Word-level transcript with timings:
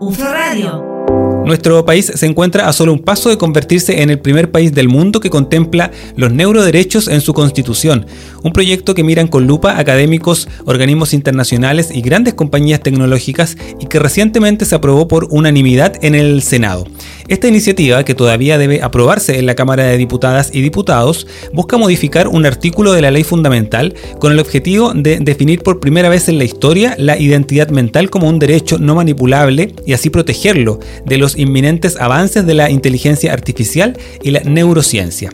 UFRO 0.00 0.32
Radio. 0.32 0.90
Nuestro 1.44 1.84
país 1.84 2.10
se 2.14 2.24
encuentra 2.24 2.68
a 2.68 2.72
solo 2.72 2.92
un 2.92 3.00
paso 3.00 3.28
de 3.28 3.36
convertirse 3.36 4.00
en 4.00 4.08
el 4.08 4.18
primer 4.18 4.50
país 4.50 4.72
del 4.72 4.88
mundo 4.88 5.20
que 5.20 5.28
contempla 5.28 5.90
los 6.16 6.32
neuroderechos 6.32 7.06
en 7.06 7.20
su 7.20 7.34
constitución, 7.34 8.06
un 8.42 8.52
proyecto 8.52 8.94
que 8.94 9.04
miran 9.04 9.26
con 9.26 9.46
lupa 9.46 9.78
académicos, 9.78 10.48
organismos 10.64 11.12
internacionales 11.12 11.90
y 11.92 12.00
grandes 12.00 12.32
compañías 12.32 12.80
tecnológicas 12.80 13.58
y 13.78 13.86
que 13.86 13.98
recientemente 13.98 14.64
se 14.64 14.74
aprobó 14.74 15.06
por 15.06 15.26
unanimidad 15.30 16.02
en 16.02 16.14
el 16.14 16.40
Senado. 16.40 16.86
Esta 17.30 17.46
iniciativa, 17.46 18.04
que 18.04 18.16
todavía 18.16 18.58
debe 18.58 18.82
aprobarse 18.82 19.38
en 19.38 19.46
la 19.46 19.54
Cámara 19.54 19.84
de 19.84 19.96
Diputadas 19.96 20.50
y 20.52 20.62
Diputados, 20.62 21.28
busca 21.52 21.78
modificar 21.78 22.26
un 22.26 22.44
artículo 22.44 22.92
de 22.92 23.02
la 23.02 23.12
ley 23.12 23.22
fundamental 23.22 23.94
con 24.18 24.32
el 24.32 24.40
objetivo 24.40 24.92
de 24.94 25.20
definir 25.20 25.62
por 25.62 25.78
primera 25.78 26.08
vez 26.08 26.28
en 26.28 26.38
la 26.38 26.44
historia 26.44 26.96
la 26.98 27.16
identidad 27.20 27.68
mental 27.68 28.10
como 28.10 28.28
un 28.28 28.40
derecho 28.40 28.78
no 28.78 28.96
manipulable 28.96 29.76
y 29.86 29.92
así 29.92 30.10
protegerlo 30.10 30.80
de 31.06 31.18
los 31.18 31.38
inminentes 31.38 32.00
avances 32.00 32.46
de 32.46 32.54
la 32.54 32.68
inteligencia 32.68 33.32
artificial 33.32 33.96
y 34.24 34.32
la 34.32 34.40
neurociencia. 34.40 35.30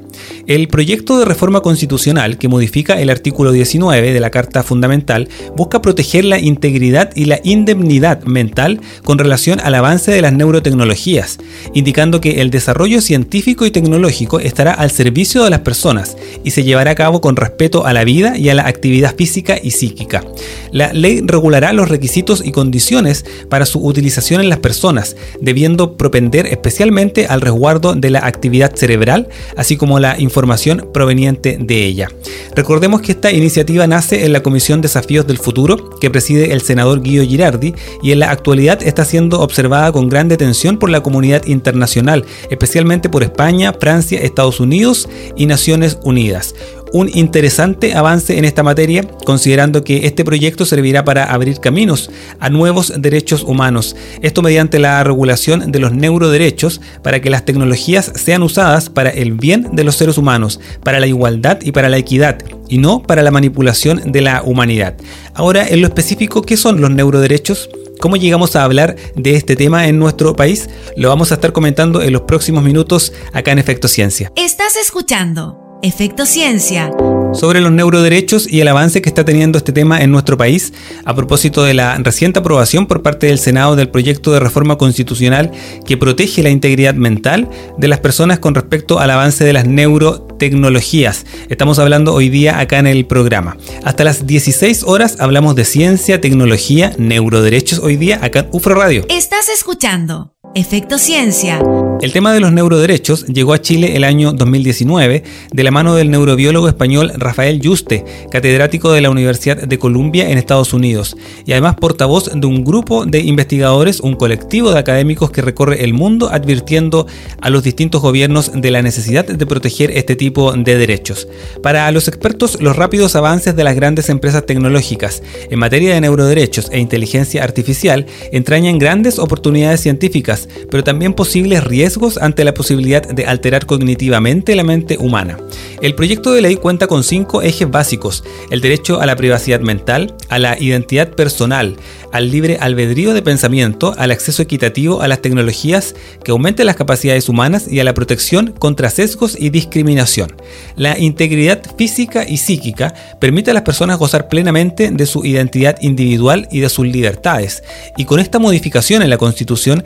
El 0.47 0.69
proyecto 0.69 1.19
de 1.19 1.25
reforma 1.25 1.63
constitucional 1.63 2.37
que 2.37 2.49
modifica 2.49 3.01
el 3.01 3.09
artículo 3.09 3.53
19 3.53 4.13
de 4.13 4.21
la 4.21 4.29
Carta 4.29 4.63
Fundamental 4.63 5.31
busca 5.57 5.81
proteger 5.81 6.27
la 6.27 6.39
integridad 6.39 7.11
y 7.15 7.25
la 7.25 7.41
indemnidad 7.43 8.23
mental 8.25 8.83
con 9.03 9.19
relación 9.19 9.61
al 9.61 9.75
avance 9.75 10.11
de 10.11 10.21
las 10.21 10.35
neurotecnologías, 10.35 11.39
indicando 11.87 12.21
que 12.21 12.41
el 12.41 12.51
desarrollo 12.51 13.01
científico 13.01 13.65
y 13.65 13.71
tecnológico 13.71 14.41
estará 14.41 14.73
al 14.73 14.91
servicio 14.91 15.45
de 15.45 15.51
las 15.51 15.61
personas 15.61 16.17
y 16.43 16.51
se 16.51 16.65
llevará 16.65 16.91
a 16.91 16.95
cabo 16.97 17.21
con 17.21 17.37
respeto 17.37 17.87
a 17.87 17.93
la 17.93 18.03
vida 18.03 18.37
y 18.37 18.49
a 18.49 18.55
la 18.55 18.67
actividad 18.67 19.15
física 19.15 19.57
y 19.63 19.71
psíquica. 19.71 20.25
La 20.73 20.93
ley 20.93 21.23
regulará 21.25 21.73
los 21.73 21.89
requisitos 21.89 22.45
y 22.45 22.51
condiciones 22.51 23.25
para 23.49 23.67
su 23.67 23.87
utilización 23.87 24.41
en 24.41 24.49
las 24.49 24.59
personas, 24.59 25.15
debiendo 25.41 25.97
propender 25.97 26.47
especialmente 26.47 27.29
al 27.29 27.41
resguardo 27.41 27.95
de 27.95 28.11
la 28.11 28.27
actividad 28.27 28.75
cerebral, 28.75 29.29
así 29.57 29.77
como 29.77 30.01
la 30.01 30.19
información 30.19 30.89
proveniente 30.93 31.57
de 31.61 31.85
ella. 31.85 32.09
Recordemos 32.57 33.03
que 33.03 33.13
esta 33.13 33.31
iniciativa 33.31 33.87
nace 33.87 34.25
en 34.25 34.33
la 34.33 34.43
Comisión 34.43 34.81
Desafíos 34.81 35.27
del 35.27 35.39
Futuro, 35.39 35.91
que 36.01 36.11
preside 36.11 36.53
el 36.53 36.63
senador 36.63 37.03
Guido 37.03 37.25
Girardi, 37.25 37.75
y 38.03 38.13
en 38.13 38.21
la 38.21 38.31
actualidad 38.31 38.83
está 38.83 39.05
siendo 39.05 39.41
observada 39.41 39.93
con 39.93 40.09
gran 40.09 40.29
detención 40.29 40.79
por 40.79 40.91
la 40.91 41.03
comunidad 41.03 41.45
internacional 41.45 41.67
internacional, 41.67 42.25
especialmente 42.51 43.09
por 43.09 43.23
España, 43.23 43.73
Francia, 43.79 44.21
Estados 44.21 44.61
Unidos 44.61 45.09
y 45.37 45.47
Naciones 45.47 45.99
Unidas 46.03 46.55
un 46.97 47.11
interesante 47.13 47.95
avance 47.95 48.39
en 48.39 48.47
esta 48.47 48.63
materia, 48.63 49.07
considerando 49.25 49.85
que 49.85 50.07
este 50.07 50.25
proyecto 50.25 50.65
servirá 50.65 51.05
para 51.05 51.25
abrir 51.25 51.61
caminos 51.61 52.11
a 52.41 52.49
nuevos 52.49 52.91
derechos 52.97 53.43
humanos. 53.43 53.95
Esto 54.23 54.41
mediante 54.41 54.79
la 54.79 55.05
regulación 55.05 55.71
de 55.71 55.79
los 55.79 55.93
neuroderechos 55.93 56.81
para 57.03 57.21
que 57.21 57.29
las 57.29 57.45
tecnologías 57.45 58.13
sean 58.15 58.43
usadas 58.43 58.89
para 58.89 59.11
el 59.11 59.33
bien 59.33 59.69
de 59.73 59.85
los 59.85 59.97
seres 59.97 60.17
humanos, 60.17 60.59
para 60.83 60.99
la 60.99 61.07
igualdad 61.07 61.59
y 61.61 61.73
para 61.73 61.91
la 61.91 61.99
equidad, 61.99 62.39
y 62.69 62.79
no 62.79 63.03
para 63.03 63.23
la 63.23 63.31
manipulación 63.31 64.11
de 64.11 64.23
la 64.23 64.43
humanidad. 64.43 64.95
Ahora, 65.35 65.69
en 65.69 65.83
lo 65.83 65.89
específico, 65.89 66.43
¿qué 66.43 66.57
son 66.57 66.81
los 66.81 66.91
neuroderechos? 66.91 67.69
¿Cómo 68.01 68.17
llegamos 68.17 68.57
a 68.57 68.65
hablar 68.65 68.97
de 69.17 69.37
este 69.37 69.55
tema 69.55 69.87
en 69.87 69.99
nuestro 69.99 70.35
país? 70.35 70.71
Lo 70.97 71.11
vamos 71.11 71.31
a 71.31 71.35
estar 71.35 71.53
comentando 71.53 72.01
en 72.01 72.13
los 72.13 72.23
próximos 72.23 72.65
minutos 72.65 73.13
acá 73.35 73.53
en 73.53 73.59
Efecto 73.59 73.87
Ciencia. 73.87 74.33
Estás 74.37 74.77
escuchando 74.77 75.66
Efecto 75.87 76.27
Ciencia 76.27 76.91
sobre 77.33 77.61
los 77.61 77.71
neuroderechos 77.71 78.51
y 78.51 78.61
el 78.61 78.69
avance 78.69 79.03
que 79.03 79.09
está 79.09 79.25
teniendo 79.25 79.59
este 79.59 79.73
tema 79.73 80.01
en 80.01 80.11
nuestro 80.11 80.37
país 80.37 80.73
a 81.05 81.15
propósito 81.15 81.63
de 81.63 81.75
la 81.75 81.97
reciente 81.99 82.41
aprobación 82.41 82.87
por 82.87 83.03
parte 83.03 83.27
del 83.27 83.39
Senado 83.39 83.77
del 83.77 83.89
proyecto 83.89 84.33
de 84.33 84.41
reforma 84.41 84.79
constitucional 84.79 85.53
que 85.85 85.97
protege 85.97 86.43
la 86.43 86.51
integridad 86.51 86.95
mental 86.95 87.49
de 87.79 87.89
las 87.89 88.01
personas 88.01 88.39
con 88.39 88.55
respecto 88.55 88.99
al 88.99 89.11
avance 89.11 89.45
de 89.45 89.53
las 89.53 89.67
neurotecnologías. 89.67 91.25
Estamos 91.49 91.79
hablando 91.79 92.15
hoy 92.15 92.31
día 92.31 92.59
acá 92.59 92.79
en 92.79 92.87
el 92.87 93.07
programa. 93.07 93.57
Hasta 93.85 94.03
las 94.03 94.27
16 94.27 94.83
horas 94.85 95.17
hablamos 95.21 95.55
de 95.55 95.65
ciencia, 95.65 96.21
tecnología, 96.21 96.95
neuroderechos 96.99 97.79
hoy 97.79 97.97
día 97.97 98.19
acá 98.23 98.41
en 98.41 98.49
UFRO 98.51 98.75
Radio. 98.75 99.05
Estás 99.09 99.49
escuchando 99.49 100.36
Efecto 100.57 100.97
Ciencia. 100.97 101.61
El 102.01 102.15
tema 102.15 102.33
de 102.33 102.41
los 102.41 102.51
neuroderechos 102.51 103.27
llegó 103.27 103.53
a 103.53 103.61
Chile 103.61 103.95
el 103.95 104.05
año 104.05 104.33
2019 104.33 105.23
de 105.53 105.63
la 105.63 105.71
mano 105.71 105.95
del 105.95 106.11
neurobiólogo 106.11 106.67
español 106.67 107.13
Rafael 107.15 107.61
Yuste, 107.61 108.07
catedrático 108.31 108.91
de 108.93 109.03
la 109.03 109.11
Universidad 109.11 109.59
de 109.59 109.79
Columbia 109.79 110.31
en 110.31 110.39
Estados 110.39 110.73
Unidos, 110.73 111.15
y 111.45 111.53
además 111.53 111.77
portavoz 111.77 112.31
de 112.35 112.47
un 112.47 112.65
grupo 112.65 113.05
de 113.05 113.21
investigadores, 113.21 114.01
un 114.01 114.15
colectivo 114.15 114.73
de 114.73 114.79
académicos 114.79 115.31
que 115.31 115.43
recorre 115.43 115.85
el 115.85 115.93
mundo 115.93 116.31
advirtiendo 116.33 117.07
a 117.43 117.51
los 117.51 117.63
distintos 117.63 118.01
gobiernos 118.01 118.53
de 118.55 118.71
la 118.71 118.81
necesidad 118.81 119.27
de 119.27 119.47
proteger 119.47 119.91
este 119.91 120.17
tipo 120.17 120.53
de 120.55 120.79
derechos. 120.79 121.29
Para 121.63 121.91
los 121.93 122.09
expertos, 122.09 122.63
los 122.63 122.77
rápidos 122.77 123.15
avances 123.15 123.57
de 123.57 123.65
las 123.65 123.77
grandes 123.77 124.09
empresas 124.09 124.47
tecnológicas 124.47 125.23
en 125.51 125.59
materia 125.59 125.93
de 125.93 126.01
neuroderechos 126.01 126.69
e 126.73 126.79
inteligencia 126.79 127.45
artificial 127.45 128.07
entrañan 128.33 128.79
grandes 128.79 129.19
oportunidades 129.19 129.83
científicas 129.83 130.46
pero 130.71 130.85
también 130.85 131.15
posibles 131.15 131.65
riesgos 131.65 132.19
ante 132.19 132.45
la 132.45 132.55
posibilidad 132.55 133.07
de 133.07 133.27
alterar 133.27 133.67
cognitivamente 133.67 134.57
la 134.57 134.65
mente 134.65 134.99
humana. 134.99 135.39
El 135.83 135.95
proyecto 135.95 136.33
de 136.33 136.41
ley 136.41 136.57
cuenta 136.57 136.87
con 136.87 137.05
cinco 137.05 137.43
ejes 137.43 137.71
básicos, 137.71 138.25
el 138.51 138.61
derecho 138.61 139.01
a 139.01 139.07
la 139.07 139.17
privacidad 139.17 139.61
mental, 139.61 140.15
a 140.29 140.39
la 140.39 140.59
identidad 140.59 141.11
personal, 141.11 141.77
al 142.13 142.31
libre 142.31 142.59
albedrío 142.61 143.13
de 143.13 143.23
pensamiento, 143.23 143.95
al 143.99 144.11
acceso 144.11 144.43
equitativo 144.43 145.03
a 145.03 145.09
las 145.09 145.21
tecnologías 145.21 145.95
que 146.25 146.31
aumenten 146.31 146.67
las 146.67 146.77
capacidades 146.77 147.29
humanas 147.29 147.71
y 147.71 147.81
a 147.81 147.85
la 147.85 147.95
protección 147.95 148.53
contra 148.59 148.91
sesgos 148.91 149.37
y 149.39 149.51
discriminación. 149.51 150.35
La 150.77 150.99
integridad 150.99 151.63
física 151.77 152.27
y 152.27 152.39
psíquica 152.39 152.95
permite 153.21 153.51
a 153.51 153.55
las 153.55 153.63
personas 153.63 153.99
gozar 153.99 154.29
plenamente 154.29 154.91
de 154.91 155.07
su 155.07 155.25
identidad 155.25 155.77
individual 155.81 156.49
y 156.51 156.61
de 156.61 156.69
sus 156.69 156.87
libertades, 156.87 157.63
y 157.97 158.05
con 158.05 158.21
esta 158.21 158.39
modificación 158.39 159.03
en 159.03 159.11
la 159.11 159.19
Constitución, 159.19 159.85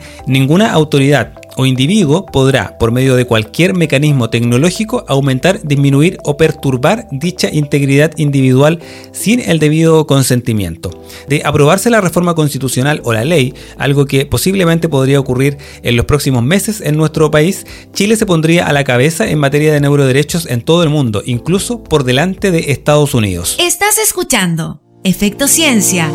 ninguna 0.51 0.73
autoridad 0.73 1.31
o 1.55 1.65
individuo 1.65 2.25
podrá, 2.25 2.77
por 2.77 2.91
medio 2.91 3.15
de 3.15 3.23
cualquier 3.23 3.73
mecanismo 3.73 4.29
tecnológico, 4.29 5.05
aumentar, 5.07 5.61
disminuir 5.63 6.17
o 6.25 6.35
perturbar 6.35 7.07
dicha 7.09 7.47
integridad 7.49 8.11
individual 8.17 8.79
sin 9.13 9.39
el 9.39 9.59
debido 9.59 10.05
consentimiento. 10.07 10.89
De 11.29 11.41
aprobarse 11.45 11.89
la 11.89 12.01
reforma 12.01 12.35
constitucional 12.35 12.99
o 13.05 13.13
la 13.13 13.23
ley, 13.23 13.53
algo 13.77 14.05
que 14.05 14.25
posiblemente 14.25 14.89
podría 14.89 15.21
ocurrir 15.21 15.57
en 15.83 15.95
los 15.95 16.05
próximos 16.05 16.43
meses 16.43 16.81
en 16.81 16.97
nuestro 16.97 17.31
país, 17.31 17.65
Chile 17.93 18.17
se 18.17 18.25
pondría 18.25 18.67
a 18.67 18.73
la 18.73 18.83
cabeza 18.83 19.29
en 19.29 19.39
materia 19.39 19.71
de 19.71 19.79
neuroderechos 19.79 20.47
en 20.47 20.63
todo 20.63 20.83
el 20.83 20.89
mundo, 20.89 21.23
incluso 21.25 21.81
por 21.81 22.03
delante 22.03 22.51
de 22.51 22.71
Estados 22.71 23.13
Unidos. 23.13 23.55
Estás 23.57 23.97
escuchando 23.99 24.81
Efecto 25.05 25.47
Ciencia 25.47 26.11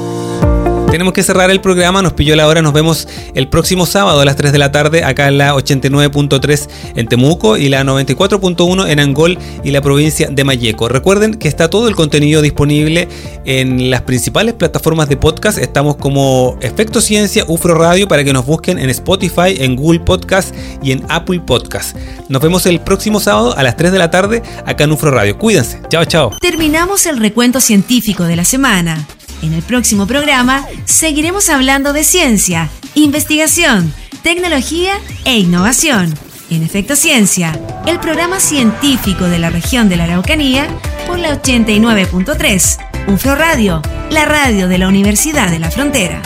tenemos 0.96 1.12
que 1.12 1.22
cerrar 1.22 1.50
el 1.50 1.60
programa, 1.60 2.00
nos 2.00 2.14
pilló 2.14 2.34
la 2.36 2.46
hora, 2.46 2.62
nos 2.62 2.72
vemos 2.72 3.06
el 3.34 3.48
próximo 3.48 3.84
sábado 3.84 4.18
a 4.18 4.24
las 4.24 4.34
3 4.34 4.50
de 4.50 4.56
la 4.56 4.72
tarde 4.72 5.04
acá 5.04 5.28
en 5.28 5.36
la 5.36 5.54
89.3 5.54 6.68
en 6.94 7.06
Temuco 7.06 7.58
y 7.58 7.68
la 7.68 7.84
94.1 7.84 8.88
en 8.88 9.00
Angol 9.00 9.36
y 9.62 9.72
la 9.72 9.82
provincia 9.82 10.28
de 10.30 10.42
Mayeco. 10.42 10.88
Recuerden 10.88 11.34
que 11.34 11.48
está 11.48 11.68
todo 11.68 11.88
el 11.88 11.94
contenido 11.94 12.40
disponible 12.40 13.08
en 13.44 13.90
las 13.90 14.00
principales 14.02 14.54
plataformas 14.54 15.10
de 15.10 15.18
podcast, 15.18 15.58
estamos 15.58 15.96
como 15.96 16.56
Efecto 16.62 17.02
Ciencia, 17.02 17.44
UFRO 17.46 17.74
Radio 17.74 18.08
para 18.08 18.24
que 18.24 18.32
nos 18.32 18.46
busquen 18.46 18.78
en 18.78 18.88
Spotify, 18.88 19.54
en 19.58 19.76
Google 19.76 20.00
Podcast 20.00 20.54
y 20.82 20.92
en 20.92 21.04
Apple 21.10 21.40
Podcast. 21.40 21.94
Nos 22.30 22.40
vemos 22.40 22.64
el 22.64 22.80
próximo 22.80 23.20
sábado 23.20 23.54
a 23.54 23.62
las 23.62 23.76
3 23.76 23.92
de 23.92 23.98
la 23.98 24.10
tarde 24.10 24.42
acá 24.64 24.84
en 24.84 24.92
UFRO 24.92 25.10
Radio. 25.10 25.36
Cuídense, 25.36 25.78
chao 25.90 26.06
chao. 26.06 26.32
Terminamos 26.40 27.04
el 27.04 27.18
recuento 27.18 27.60
científico 27.60 28.24
de 28.24 28.36
la 28.36 28.46
semana. 28.46 29.06
En 29.42 29.52
el 29.52 29.62
próximo 29.62 30.06
programa 30.06 30.66
seguiremos 30.84 31.48
hablando 31.48 31.92
de 31.92 32.04
ciencia, 32.04 32.70
investigación, 32.94 33.92
tecnología 34.22 34.92
e 35.24 35.38
innovación. 35.38 36.15
En 36.50 36.62
Efecto 36.62 36.94
Ciencia, 36.97 37.59
el 37.86 37.98
programa 37.98 38.41
científico 38.41 39.24
de 39.24 39.38
la 39.38 39.50
región 39.50 39.88
de 39.88 39.97
la 39.97 40.04
Araucanía 40.04 40.68
por 41.06 41.18
la 41.18 41.41
89.3, 41.42 43.12
UFRO 43.12 43.34
Radio, 43.34 43.83
la 44.10 44.24
radio 44.24 44.68
de 44.68 44.78
la 44.78 44.88
Universidad 44.88 45.50
de 45.50 45.59
la 45.59 45.71
Frontera. 45.71 46.22